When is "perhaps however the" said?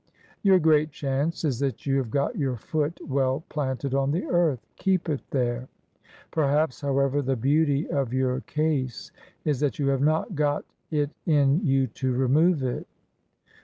6.31-7.35